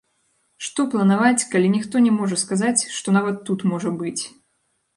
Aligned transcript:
Што 0.67 0.85
планаваць, 0.93 1.47
калі 1.51 1.67
ніхто 1.75 1.95
не 2.07 2.15
можа 2.17 2.39
сказаць, 2.45 2.81
што 2.97 3.17
нават 3.19 3.37
тут 3.51 3.59
можа 3.73 3.97
быць! 4.05 4.19